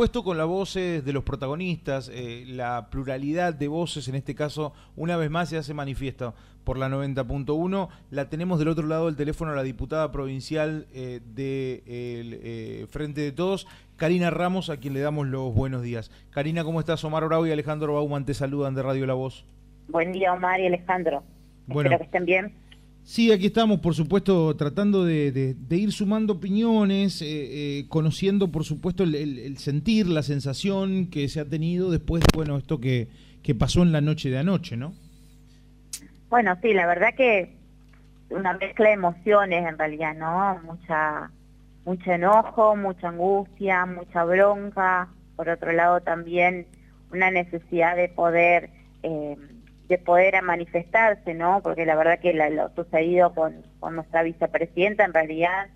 [0.00, 4.72] supuesto con las voces de los protagonistas, eh, la pluralidad de voces en este caso
[4.96, 6.32] una vez más se hace manifiesta
[6.64, 7.88] por la 90.1.
[8.10, 13.32] La tenemos del otro lado del teléfono la diputada provincial eh, del eh, Frente de
[13.32, 13.66] Todos,
[13.98, 16.10] Karina Ramos, a quien le damos los buenos días.
[16.30, 17.04] Karina, ¿cómo estás?
[17.04, 19.44] Omar Bravo y Alejandro Bauman te saludan de Radio La Voz.
[19.88, 21.24] Buen día, Omar y Alejandro.
[21.66, 22.54] Bueno, Espero que estén bien.
[23.04, 29.02] Sí, aquí estamos, por supuesto, tratando de, ir sumando opiniones, eh, eh, conociendo, por supuesto,
[29.02, 33.08] el, sentir, la sensación que se ha tenido después de, bueno, esto que,
[33.42, 34.92] que pasó en la noche de anoche, ¿no?
[36.28, 37.56] Bueno, sí, la verdad que
[38.28, 40.60] una mezcla de emociones en realidad, ¿no?
[40.62, 41.32] Mucha,
[41.84, 46.66] mucho enojo, mucha angustia, mucha bronca, por otro lado también
[47.10, 48.70] una necesidad de poder...
[49.02, 49.36] Eh,
[49.90, 51.60] de poder manifestarse, ¿no?
[51.62, 55.66] Porque la verdad que lo sucedido con, nuestra vicepresidenta en realidad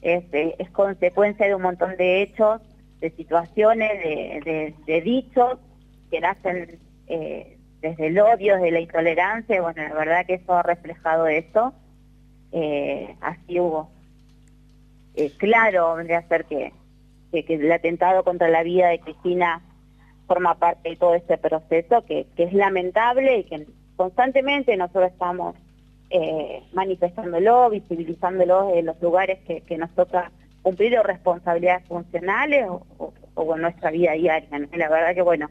[0.00, 2.60] es, es, consecuencia de un montón de hechos,
[3.00, 3.90] de situaciones,
[4.44, 5.58] de, dichos
[6.08, 6.78] que nacen
[7.08, 11.74] eh, desde el odio, desde la intolerancia, bueno, la verdad que eso ha reflejado eso.
[12.52, 13.90] Eh, así hubo.
[15.16, 16.72] Eh, claro, vendría a ser que,
[17.32, 19.62] que el atentado contra la vida de Cristina
[20.26, 25.54] forma parte de todo este proceso que, es lamentable y que constantemente nosotros estamos
[26.10, 30.30] eh, manifestándolo, visibilizándolo en los lugares que, nos toca
[30.62, 34.48] cumplir o responsabilidades funcionales o, o, nuestra vida diaria.
[34.72, 35.50] La verdad que bueno,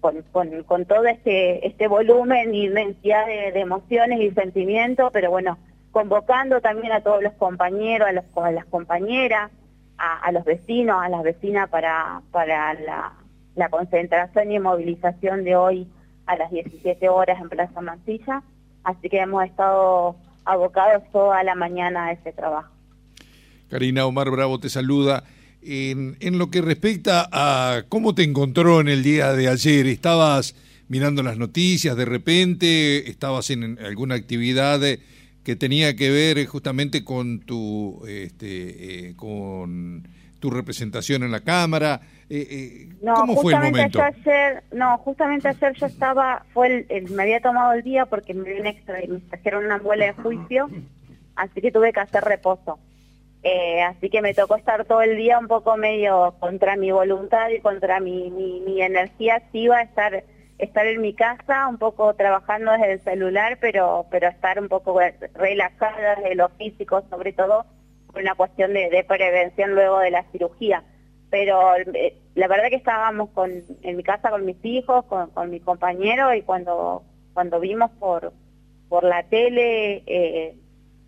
[0.00, 0.22] con,
[0.62, 5.58] con, todo este, este volumen y inmensidad de, emociones y sentimientos, pero bueno,
[5.90, 9.50] convocando también a todos los compañeros, a, las compañeras,
[9.98, 13.12] a, a los vecinos, a las vecinas para, para la
[13.56, 15.88] la concentración y movilización de hoy
[16.26, 18.42] a las 17 horas en Plaza Mansilla,
[18.84, 22.70] así que hemos estado abocados toda la mañana a ese trabajo.
[23.68, 25.24] Karina Omar Bravo te saluda.
[25.62, 30.54] En, lo que respecta a cómo te encontró en el día de ayer, ¿estabas
[30.86, 33.10] mirando las noticias de repente?
[33.10, 34.80] ¿Estabas en alguna actividad
[35.42, 40.06] que tenía que ver justamente con tu, este, eh, con
[40.40, 42.00] tu representación en la Cámara?
[42.28, 44.02] Eh, eh, ¿Cómo fue el momento?
[44.02, 48.52] Ayer, no, justamente ayer yo estaba, fue el, me había tomado el día porque me
[48.52, 50.68] vine extra y me trajeron una muela de juicio,
[51.36, 52.78] así que tuve que hacer reposo.
[53.42, 57.48] Eh, así que me tocó estar todo el día un poco medio contra mi voluntad
[57.50, 60.24] y contra mi, mi, mi energía activa, estar
[60.58, 64.98] estar en mi casa, un poco trabajando desde el celular, pero pero estar un poco
[65.34, 67.66] relajada desde lo físico, sobre todo
[68.18, 70.84] una cuestión de, prevención luego de la cirugía.
[71.30, 73.50] Pero eh, la verdad que estábamos con,
[73.82, 77.02] en mi casa con mis hijos, con, mi compañero y cuando,
[77.34, 78.32] cuando vimos por,
[78.88, 80.56] por la tele eh,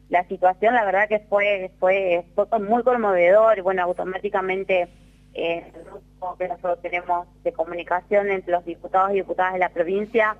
[0.08, 3.58] la situación, la verdad que fue, fue, fue muy conmovedor.
[3.58, 4.88] Y bueno, automáticamente
[5.34, 9.68] eh, el grupo que nosotros tenemos de comunicación entre los diputados y diputadas de la
[9.68, 10.36] provincia,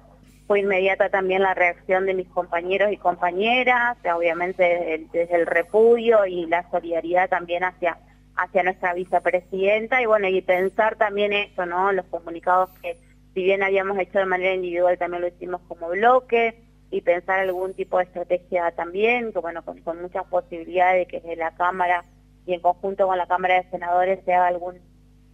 [0.49, 6.47] fue inmediata también la reacción de mis compañeros y compañeras, obviamente desde el repudio y
[6.47, 7.99] la solidaridad también hacia
[8.35, 11.93] hacia nuestra vicepresidenta y bueno, y pensar también eso, ¿no?
[11.93, 12.97] Los comunicados que
[13.35, 17.75] si bien habíamos hecho de manera individual, también lo hicimos como bloque y pensar algún
[17.75, 22.05] tipo de estrategia también, que bueno, con, muchas posibilidades de que desde la Cámara
[22.47, 24.79] y en conjunto con la Cámara de Senadores se haga algún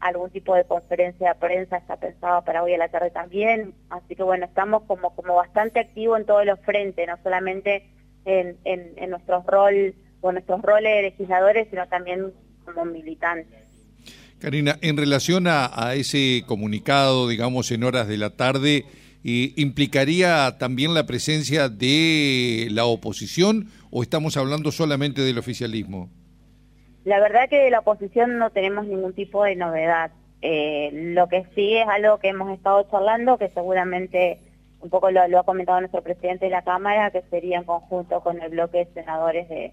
[0.04, 4.14] algún tipo de conferencia de prensa, está pensado para hoy a la tarde también, así
[4.14, 7.88] que bueno, estamos como, como bastante activos en todos los frentes, no solamente
[8.26, 12.34] en, en, nuestros rol, o nuestros roles de legisladores, sino también
[12.66, 13.58] como militantes.
[14.40, 18.84] Karina, en relación a, ese comunicado, digamos, en horas de la tarde,
[19.22, 26.10] ¿implicaría también la presencia de la oposición o estamos hablando solamente del oficialismo?
[27.04, 30.10] La verdad que de la oposición no tenemos ningún tipo de novedad.
[30.40, 34.38] Eh, lo que sí es algo que hemos estado charlando, que seguramente
[34.80, 38.40] un poco lo, ha comentado nuestro presidente de la Cámara, que sería en conjunto con
[38.42, 39.72] el bloque de senadores de,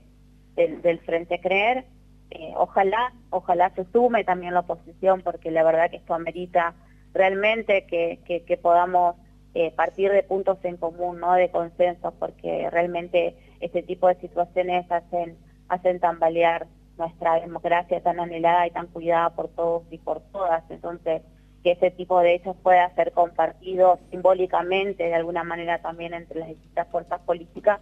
[0.55, 1.85] del Frente Creer,
[2.31, 6.73] eh, ojalá, ojalá se sume también la oposición, porque la verdad que esto amerita
[7.13, 9.17] realmente que, podamos
[9.53, 14.89] eh, partir de puntos en común, no de consenso, porque realmente este tipo de situaciones
[14.89, 15.37] hacen,
[15.67, 16.67] hacen tambalear
[17.01, 20.63] nuestra democracia tan anhelada y tan cuidada por todos y por todas.
[20.69, 21.21] Entonces,
[21.63, 26.49] que ese tipo de hechos pueda ser compartido simbólicamente de alguna manera también entre las
[26.49, 27.79] distintas fuerzas políticas,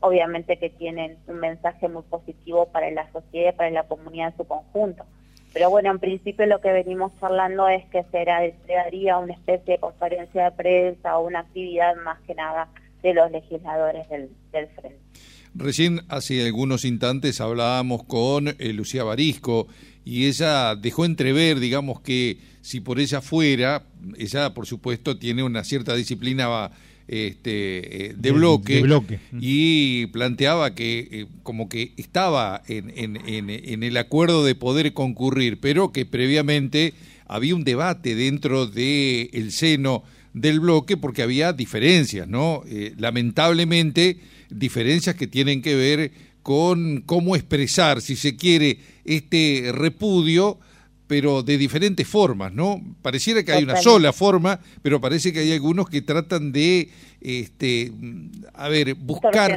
[0.00, 4.36] obviamente que tienen un mensaje muy positivo para la sociedad y para la comunidad en
[4.36, 5.04] su conjunto.
[5.52, 9.80] Pero bueno, en principio lo que venimos charlando es que será, daría una especie de
[9.80, 12.68] conferencia de prensa o una actividad más que nada
[13.02, 15.00] de los legisladores del, Frente.
[15.58, 19.68] Recién, hace algunos instantes, hablábamos con eh, Lucía Barisco
[20.04, 23.86] y ella dejó entrever, digamos, que si por ella fuera,
[24.18, 26.70] ella por supuesto tiene una cierta disciplina
[27.08, 28.84] este, eh, de, bloque,
[29.40, 35.58] y planteaba que eh, como que estaba en, en, en, el acuerdo de poder concurrir,
[35.58, 36.92] pero que previamente
[37.26, 40.02] había un debate dentro del el seno
[40.36, 42.62] del bloque porque había diferencias, ¿no?
[42.68, 44.18] Eh, lamentablemente,
[44.50, 46.12] diferencias que tienen que ver
[46.42, 50.58] con cómo expresar, si se quiere, este repudio
[51.06, 52.82] pero de diferentes formas, ¿no?
[53.00, 56.90] Pareciera que hay una sola forma, pero parece que hay algunos que tratan de,
[57.20, 57.92] este,
[58.54, 59.56] a ver, buscar...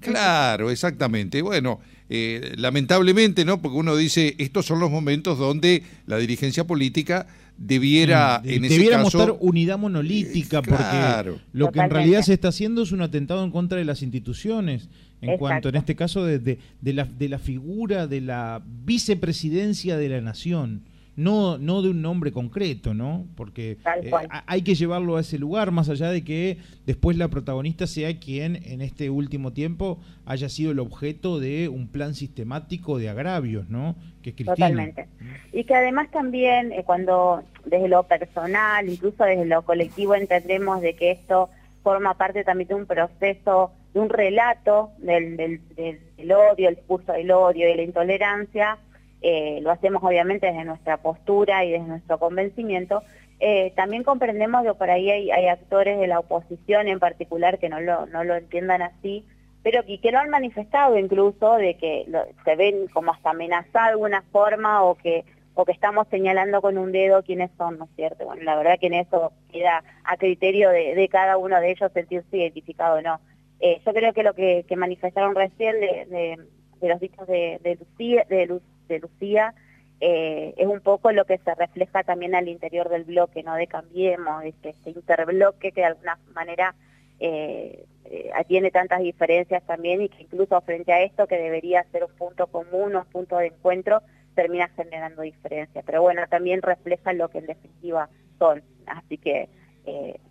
[0.00, 1.42] Claro, exactamente.
[1.42, 3.62] Bueno, eh, lamentablemente, ¿no?
[3.62, 7.28] Porque uno dice, estos son los momentos donde la dirigencia política
[7.60, 12.48] debiera, mm, en ese debiera mostrar unidad monolítica, porque lo que en realidad se está
[12.48, 14.88] haciendo es un atentado en contra de las instituciones,
[15.20, 20.08] en cuanto, en este caso, de, de, la, de la figura de la vicepresidencia de
[20.08, 20.82] la nación
[21.20, 23.26] no, no de un nombre concreto, ¿no?
[23.36, 23.72] Porque
[24.02, 24.10] eh,
[24.46, 26.56] hay que llevarlo a ese lugar, más allá de que
[26.86, 31.88] después la protagonista sea quien en este último tiempo haya sido el objeto de un
[31.88, 33.96] plan sistemático de agravios, ¿no?
[34.22, 34.54] Que es Cristina.
[34.54, 35.08] Totalmente.
[35.52, 40.94] Y que además también eh, cuando desde lo personal, incluso desde lo colectivo, entendemos de
[40.94, 41.50] que esto
[41.82, 47.12] forma parte también de un proceso, de un relato del, del, del odio, el discurso
[47.12, 48.78] del odio y de la intolerancia,
[49.22, 53.02] eh, lo hacemos obviamente desde nuestra postura y desde nuestro convencimiento,
[53.38, 57.80] eh, también comprendemos que por ahí hay, actores de la oposición en particular que no
[57.80, 59.24] lo, no lo entiendan así,
[59.62, 62.06] pero que, lo han manifestado incluso de que
[62.44, 65.24] se ven como hasta amenazados de alguna forma o que
[65.54, 68.24] o que estamos señalando con un dedo quiénes son, ¿no es cierto?
[68.24, 72.36] Bueno, la verdad que en eso queda a criterio de, cada uno de ellos sentirse
[72.36, 73.20] identificado o no.
[73.60, 76.38] Eh, yo creo que lo que, manifestaron recién de,
[76.80, 79.54] los dichos de, Lucía, de, Luz, de Lucía,
[80.00, 83.54] eh, es un poco lo que se refleja también al interior del bloque, ¿no?
[83.54, 86.74] De Cambiemos, este, este interbloque que de alguna manera
[87.18, 92.04] eh, eh, tiene tantas diferencias también y que incluso frente a esto que debería ser
[92.04, 94.00] un punto común, un punto de encuentro,
[94.34, 95.84] termina generando diferencias.
[95.84, 98.08] Pero bueno, también refleja lo que en definitiva
[98.38, 98.62] son.
[98.86, 99.50] Así que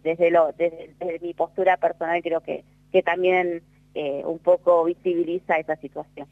[0.03, 3.61] desde, lo, desde, mi postura personal creo que, que también
[3.93, 6.27] un poco visibiliza esa situación.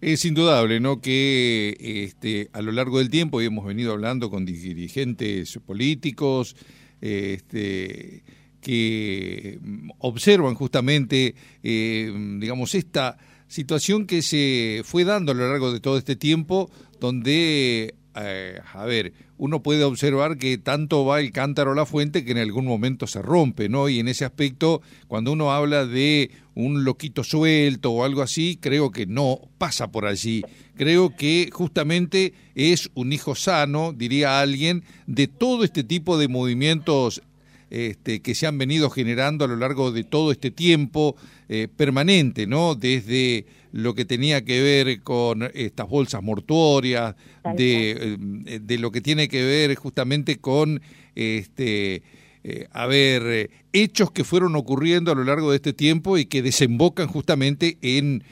[0.00, 1.00] Es indudable, ¿no?
[1.00, 6.54] Que este, a lo largo del tiempo y hemos venido hablando con dirigentes políticos,
[7.00, 8.22] este,
[8.60, 9.58] que
[9.98, 11.34] observan justamente,
[11.64, 13.18] eh, digamos, esta
[13.48, 18.84] situación que se fue dando a lo largo de todo este tiempo, donde eh, a
[18.84, 22.66] ver, uno puede observar que tanto va el cántaro a la fuente que en algún
[22.66, 23.88] momento se rompe, ¿no?
[23.88, 28.90] Y en ese aspecto, cuando uno habla de un loquito suelto o algo así, creo
[28.90, 30.42] que no pasa por allí.
[30.76, 37.22] Creo que justamente es un hijo sano, diría alguien, de todo este tipo de movimientos
[37.70, 41.16] este, que se han venido generando a lo largo de todo este tiempo
[41.48, 42.74] eh, permanente, ¿no?
[42.74, 47.14] Desde lo que tenía que ver con estas bolsas mortuorias,
[47.56, 48.16] de,
[48.46, 50.80] eh, de, lo que tiene que ver justamente con
[51.14, 52.02] este
[52.44, 56.40] eh, a ver, hechos que fueron ocurriendo a lo largo de este tiempo y que
[56.40, 58.24] desembocan justamente en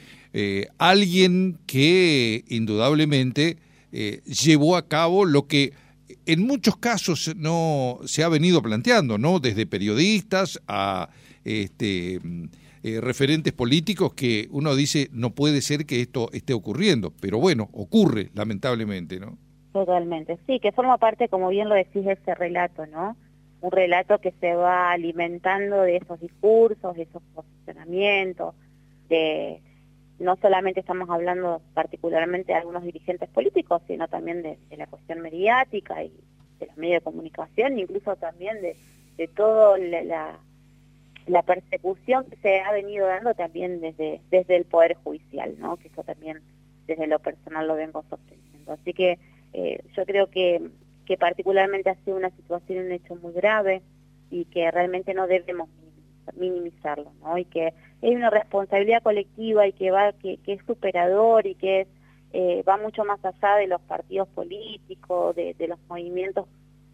[0.77, 3.57] alguien que indudablemente
[3.91, 5.73] llevó a cabo lo que
[6.25, 9.39] en muchos casos no se ha venido planteando, ¿no?
[9.39, 11.09] Desde periodistas a
[11.43, 12.19] este,
[12.83, 17.69] eh, referentes políticos que uno dice no puede ser que esto esté ocurriendo, pero bueno,
[17.73, 19.37] ocurre lamentablemente, ¿no?
[19.73, 23.15] Totalmente, sí, que forma parte, como bien lo decís, de ese relato, ¿no?
[23.61, 28.55] Un relato que se va alimentando de esos discursos, de esos posicionamientos,
[29.09, 29.61] de,
[30.19, 36.03] no solamente estamos hablando particularmente de algunos dirigentes políticos, sino también de, la cuestión mediática
[36.03, 36.11] y
[36.59, 38.75] de los medios de comunicación, incluso también de,
[39.17, 40.39] de toda la,
[41.27, 45.77] la, persecución que se ha venido dando también desde, desde el Poder Judicial, ¿no?
[45.77, 46.41] que eso también
[46.87, 48.73] desde lo personal lo vengo sosteniendo.
[48.73, 49.19] Así que
[49.53, 50.61] eh, yo creo que,
[51.05, 53.83] que particularmente ha sido una situación, un hecho muy grave
[54.31, 55.69] y que realmente no debemos
[56.35, 57.37] minimizarlo, ¿no?
[57.37, 61.87] Y que hay una responsabilidad colectiva y que va que, es superador y que
[62.33, 66.47] eh, va mucho más allá de los partidos políticos, de, los movimientos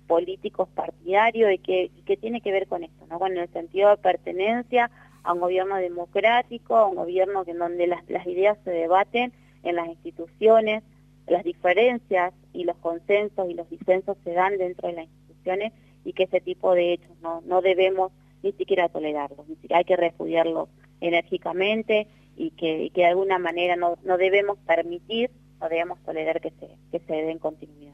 [0.08, 3.20] políticos partidarios y que, que tiene que ver con esto, ¿no?
[3.20, 4.92] Con el sentido de pertenencia
[5.24, 9.34] a un gobierno democrático, a un gobierno que en donde las, las ideas se debaten
[9.64, 10.84] en las instituciones,
[11.28, 15.74] las diferencias y los consensos y los disensos se dan dentro de las instituciones
[16.04, 18.12] y que ese tipo de hechos no, no debemos
[18.44, 20.70] ni siquiera tolerarlos, ni siquiera hay que repudiarlos
[21.02, 22.08] enérgicamente
[22.38, 25.32] y que, de alguna manera no, no debemos permitir
[25.64, 27.94] podríamos tolerar que se, que se den continuidad.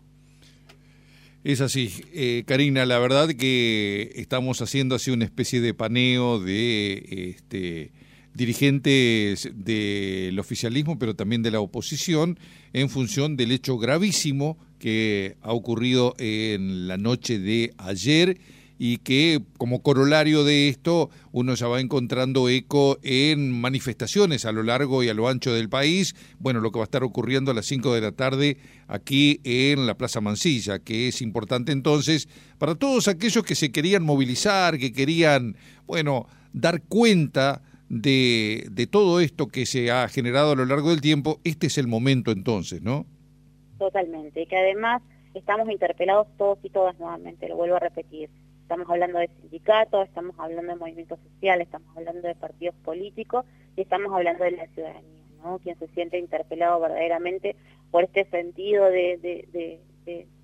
[1.44, 7.34] Es así, eh, Karina, la verdad que estamos haciendo así una especie de paneo de
[7.36, 7.92] este,
[8.34, 12.40] dirigentes del oficialismo, pero también de la oposición,
[12.74, 18.38] en función del hecho gravísimo que ha ocurrido en la noche de ayer
[18.80, 24.64] y que como corolario de esto uno ya va encontrando eco en manifestaciones a lo
[24.64, 27.54] largo y a lo ancho del país, bueno, lo que va a estar ocurriendo a
[27.54, 28.58] las 5 de la tarde
[28.88, 34.04] aquí en la Plaza Mansilla, que es importante entonces para todos aquellos que se querían
[34.04, 40.56] movilizar, que querían, bueno, dar cuenta de, de todo esto que se ha generado a
[40.56, 43.06] lo largo del tiempo, este es el momento entonces, ¿no?
[43.78, 45.02] Totalmente, que además
[45.34, 48.30] estamos interpelados todos y todas nuevamente, lo vuelvo a repetir
[48.70, 53.44] Estamos hablando de sindicatos, estamos hablando de movimientos sociales, estamos hablando de partidos políticos
[53.76, 55.58] y estamos hablando de la ciudadanía, ¿no?
[55.58, 57.56] Quien se siente interpelado verdaderamente
[57.90, 59.82] por este sentido de, de,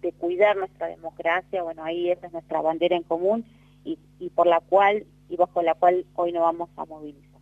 [0.01, 3.46] de, cuidar nuestra democracia, bueno, ahí esa es nuestra bandera en común
[3.84, 7.39] y, y por la cual y bajo la cual hoy nos vamos a movilizar.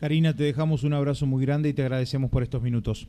[0.00, 3.08] Karina, te dejamos un abrazo muy grande y te agradecemos por estos minutos.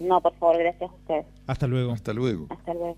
[0.00, 1.26] No, por favor, gracias a ustedes.
[1.46, 1.92] Hasta luego.
[1.92, 2.48] Hasta luego.
[2.50, 2.96] Hasta luego.